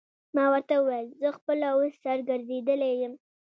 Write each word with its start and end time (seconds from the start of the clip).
ما 0.35 0.45
ورته 0.53 0.73
وویل: 0.77 1.07
زه 1.21 1.27
خپله 1.37 1.65
اوس 1.73 1.93
سر 2.03 2.17
ګرځېدلی 2.29 2.91
یم. 3.01 3.13